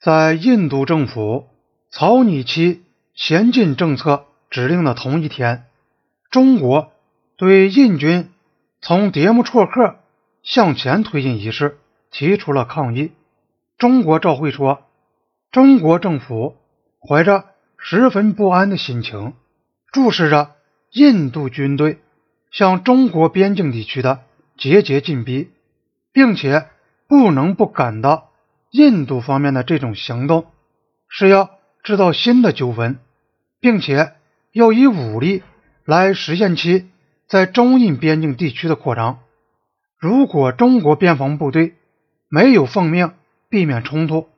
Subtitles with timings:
[0.00, 1.48] 在印度政府
[1.90, 2.82] 草拟其
[3.14, 5.66] 前进政策指令的同一天，
[6.30, 6.92] 中国
[7.36, 8.30] 对印军
[8.80, 9.96] 从迭木错克
[10.42, 11.76] 向前推进一事
[12.10, 13.12] 提出了抗议。
[13.76, 14.84] 中国照会说，
[15.50, 16.56] 中国政府
[17.06, 17.44] 怀着
[17.76, 19.34] 十分不安的心情，
[19.92, 20.52] 注视着
[20.92, 21.98] 印度军队
[22.50, 24.22] 向中国边境地区的
[24.56, 25.50] 节节进逼，
[26.10, 26.68] 并且
[27.06, 28.29] 不能不感到
[28.70, 30.46] 印度方面的这种行动
[31.08, 31.50] 是要
[31.82, 32.98] 制造新的纠纷，
[33.60, 34.12] 并且
[34.52, 35.42] 要以武力
[35.84, 36.88] 来实现其
[37.28, 39.18] 在中印边境地区的扩张。
[39.98, 41.74] 如果中国边防部队
[42.28, 43.12] 没有奉命
[43.48, 44.28] 避免冲突，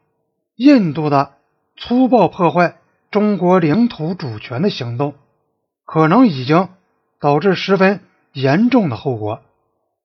[0.56, 1.34] 印度的
[1.76, 2.76] 粗暴破坏
[3.10, 5.14] 中国领土主权的行动，
[5.84, 6.68] 可能已经
[7.20, 8.00] 导致十分
[8.32, 9.42] 严重的后果。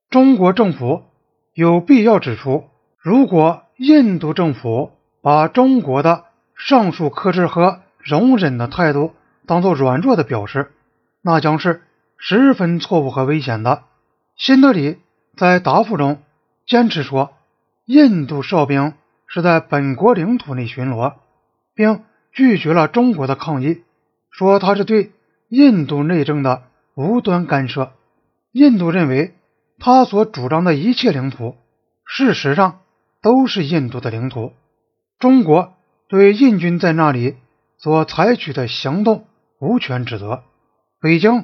[0.10, 1.04] 中国政府
[1.54, 2.66] 有必要指出，
[3.00, 4.92] 如果印度政府
[5.22, 9.14] 把中国的上述克制和容忍的态度
[9.46, 10.72] 当做软弱的表示，
[11.22, 11.84] 那将是
[12.18, 13.84] 十分错误和危险的。
[14.36, 14.98] 新德里
[15.36, 16.20] 在答复中
[16.66, 17.34] 坚持说，
[17.86, 18.94] 印度哨兵
[19.28, 21.14] 是在本国领土内巡逻，
[21.76, 23.84] 并拒绝了中国的抗议，
[24.32, 25.12] 说他是对
[25.50, 26.64] 印度内政的
[26.96, 27.92] 无端干涉。
[28.52, 29.36] 印度认为，
[29.80, 31.56] 他所主张的一切领土，
[32.06, 32.80] 事实上
[33.28, 34.54] 都是印度的领土。
[35.20, 35.74] 中国
[36.08, 37.36] 对印军在那里
[37.78, 39.26] 所采取的行动
[39.60, 40.44] 无权指责。
[41.02, 41.44] 北京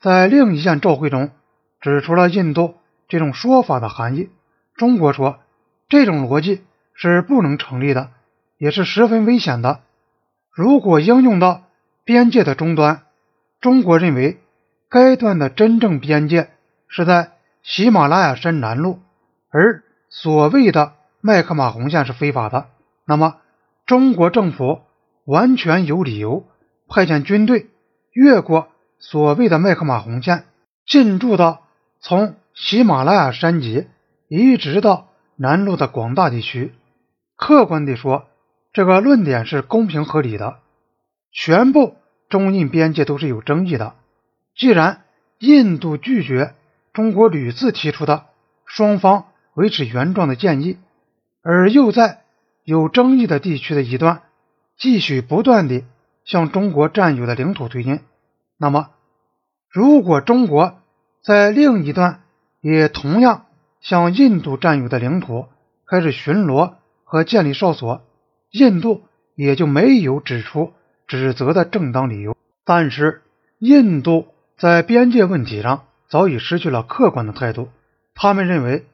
[0.00, 1.32] 在另一件照会中
[1.80, 2.76] 指出了印度
[3.08, 4.30] 这种说法的含义。
[4.76, 5.40] 中国说，
[5.88, 6.62] 这种逻辑
[6.94, 8.10] 是不能成立的，
[8.56, 9.80] 也是十分危险的。
[10.52, 11.64] 如果应用到
[12.04, 13.02] 边界的终端，
[13.60, 14.38] 中国认为
[14.88, 16.50] 该段的真正边界
[16.86, 17.32] 是在
[17.64, 18.98] 喜马拉雅山南麓，
[19.50, 20.92] 而所谓的
[21.26, 22.68] 麦克马洪线是非法的。
[23.04, 23.38] 那么，
[23.84, 24.82] 中国政府
[25.24, 26.46] 完全有理由
[26.88, 27.66] 派遣军队
[28.12, 28.68] 越过
[29.00, 30.44] 所谓的麦克马洪线，
[30.86, 31.62] 进驻到
[31.98, 33.88] 从喜马拉雅山脊
[34.28, 36.72] 一直到南麓的广大地区。
[37.36, 38.28] 客观地说，
[38.72, 40.58] 这个论点是公平合理的。
[41.32, 41.96] 全部
[42.28, 43.94] 中印边界都是有争议的。
[44.54, 45.02] 既然
[45.40, 46.54] 印度拒绝
[46.92, 48.26] 中国屡次提出的
[48.64, 50.78] 双方维持原状的建议，
[51.48, 52.24] 而又在
[52.64, 54.22] 有争议的地区的一端
[54.76, 55.84] 继续不断地
[56.24, 58.00] 向中国占有的领土推进。
[58.58, 58.90] 那么，
[59.70, 60.80] 如果中国
[61.22, 62.22] 在另一端
[62.60, 63.46] 也同样
[63.80, 65.46] 向印度占有的领土
[65.88, 66.72] 开始巡逻
[67.04, 68.02] 和建立哨所，
[68.50, 69.02] 印度
[69.36, 70.72] 也就没有指出
[71.06, 72.36] 指责的正当理由。
[72.64, 73.22] 但是，
[73.60, 74.26] 印度
[74.58, 77.68] 在边界问题上早已失去了客观的态度。
[78.16, 78.84] 他们认为，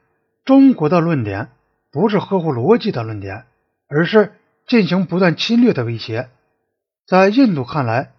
[0.45, 1.49] 中国的论点
[1.93, 3.45] 不是合乎逻辑的论点。
[3.95, 4.31] 而是
[4.65, 6.29] 进行不断侵略的威胁，
[7.05, 8.13] 在印度看来，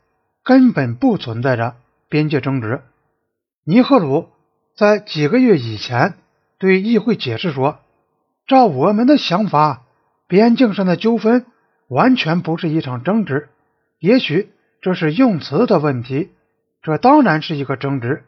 [0.45, 1.75] 根本不存在着
[2.09, 2.81] 边界争执。
[3.65, 4.29] 尼赫鲁
[4.77, 6.15] 在几个月以前
[6.59, 7.81] 对议会解释说
[8.47, 9.83] ：“照我们的想法，
[10.29, 11.45] 边境上的纠纷
[11.89, 13.49] 完全不是一场争执。
[13.99, 16.31] 也许这是用词的问题，
[16.83, 18.23] 这当然是一个争执。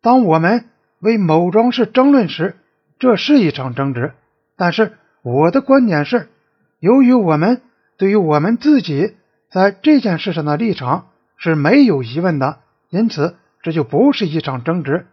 [0.00, 0.70] 当我们
[1.00, 2.56] 为某桩事争论时，
[2.98, 4.14] 这是一场争执。
[4.56, 6.28] 但是我的观点是。”
[6.78, 7.62] 由于我们
[7.96, 9.14] 对于我们自己
[9.50, 11.06] 在这件事上的立场
[11.38, 12.58] 是没有疑问的，
[12.90, 15.06] 因此这就不是一场争执。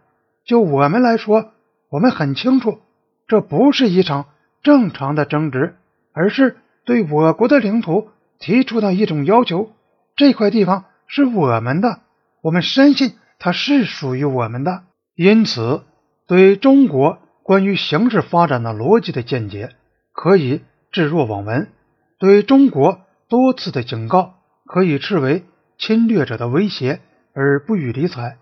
[0.44, 1.52] 就我们来说，
[1.88, 2.80] 我们很清楚，
[3.26, 4.26] 这不是一场
[4.62, 5.76] 正常的争执，
[6.12, 9.70] 而是对我国的领土提出的一种要求。
[10.16, 12.00] 这块地方是我们的，
[12.42, 14.82] 我们深信它是属于我们的。
[15.16, 15.82] 因此，
[16.26, 19.76] 对中国关于形势发展的逻辑的见解，
[20.12, 20.62] 可以。
[20.90, 21.72] 置若罔闻，
[22.20, 25.44] 对中国多次的警告可以视为
[25.76, 27.00] 侵略者的威胁
[27.34, 28.38] 而不予理睬。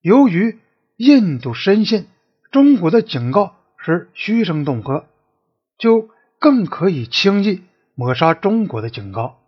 [0.00, 0.60] 由于
[0.96, 2.06] 印度深信
[2.52, 5.06] 中国的警告是虚声恫吓，
[5.76, 6.08] 就
[6.38, 7.64] 更可以轻易
[7.96, 9.40] 抹杀中国的警告。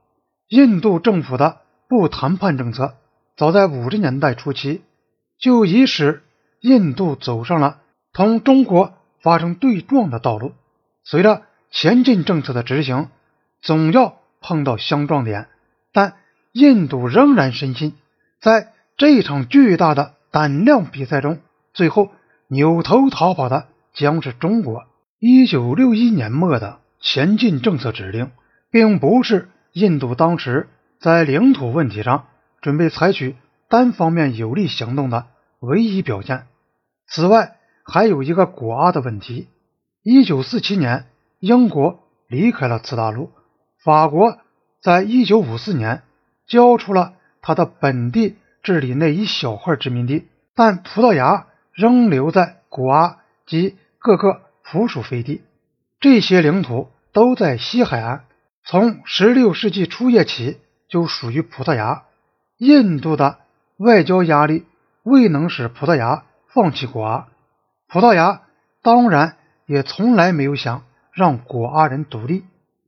[0.48, 1.58] 印度政府的
[1.88, 2.96] 不谈判政策，
[3.36, 4.82] 早在五十年代初期
[5.38, 6.24] 就已使
[6.62, 7.78] 印度走上了
[8.12, 10.52] 同中国发生对撞的道路。
[11.04, 13.08] 随着前进政策的执行
[13.62, 15.48] 总要碰到相撞点，
[15.92, 16.14] 但
[16.52, 17.94] 印度仍然深信，
[18.40, 21.38] 在这场巨大的胆量比赛中，
[21.72, 22.10] 最后
[22.48, 24.84] 扭头逃跑的将是中国。
[25.18, 28.30] 一九六一年末的前进政策指令，
[28.70, 30.68] 并不是印度当时
[30.98, 32.26] 在领土问题上
[32.60, 33.36] 准备采取
[33.68, 35.26] 单方面有力行动的
[35.60, 36.46] 唯一表现。
[37.06, 37.56] 此外，
[37.90, 39.48] 还有一个古阿的问题。
[40.02, 41.04] 一九四七年。
[41.40, 43.30] 英国离开了次大陆，
[43.82, 44.36] 法国
[44.82, 46.02] 在一九五四年
[46.46, 55.40] 交出了他的本地治理那一小块殖民地，但葡萄牙仍留在古阿及各个附属飞地。
[55.98, 58.24] 这些领土都在西海岸，
[58.66, 60.58] 从16世纪初叶起
[60.90, 62.02] 就属于葡萄牙。
[62.58, 63.38] 印度的
[63.78, 64.66] 外交压力
[65.04, 67.28] 未能使葡萄牙放弃古阿，
[67.92, 68.42] 葡萄牙
[68.82, 72.44] 当然也从来没有想让古阿人独立。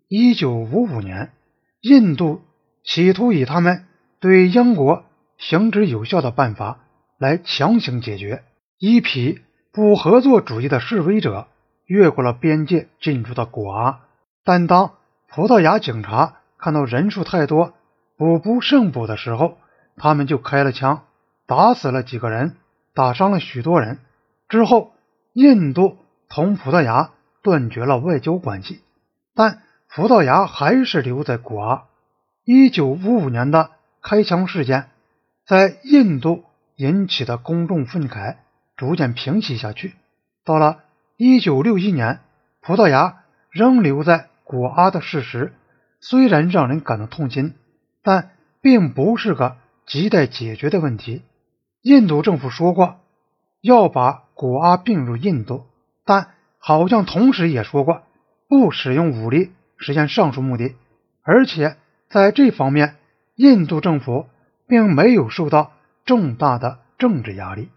[0.08, 1.32] 1955年，
[1.81, 2.40] 印度
[2.84, 3.84] 企图以他们
[4.20, 5.04] 对英国
[5.38, 6.78] 行之有效的办法
[7.19, 8.44] 来强行解决
[8.78, 9.40] 一批
[9.72, 11.49] 不合作主义的示威者。
[11.84, 14.02] 越过了边界，进入到古阿。
[14.44, 14.93] 但当
[15.28, 17.75] 葡萄牙警察看到人数太多，
[18.16, 19.58] 补不胜补的时候，
[19.96, 21.02] 他们就开了枪，
[21.46, 22.54] 打死了几个人，
[22.94, 23.99] 打伤了许多人。
[24.52, 24.93] 之后，
[25.32, 25.96] 印度
[26.28, 27.12] 同葡萄牙
[27.43, 28.82] 断绝了外交关系，
[29.34, 31.84] 但葡萄牙还是留在古阿。
[32.44, 33.70] 一九五五年的
[34.02, 34.90] 开枪事件，
[35.46, 36.44] 在印度
[36.76, 38.37] 引起的公众愤慨
[38.76, 39.94] 逐渐平息下去。
[40.44, 40.81] 到了。
[41.19, 42.19] 一九六一年，
[42.60, 45.52] 葡萄牙仍留在古阿的事实，
[46.00, 47.54] 虽然让人感到痛心，
[48.02, 49.56] 但并不是个
[49.87, 51.22] 亟待解决的问题。
[51.81, 52.96] 印度政府说过
[53.60, 55.67] 要把古阿并入印度，
[56.05, 58.02] 但好像同时也说过
[58.49, 60.75] 不使用武力实现上述目的。
[61.23, 61.76] 而且
[62.08, 62.96] 在这方面，
[63.37, 64.26] 印度政府
[64.67, 65.73] 并没有受到
[66.05, 67.69] 重大的政治压力。